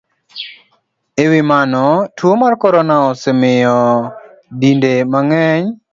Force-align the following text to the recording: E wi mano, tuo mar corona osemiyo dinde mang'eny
E 1.23 1.25
wi 1.31 1.41
mano, 1.51 1.83
tuo 2.17 2.31
mar 2.41 2.53
corona 2.61 2.95
osemiyo 3.09 3.79
dinde 4.59 4.93
mang'eny 5.11 5.65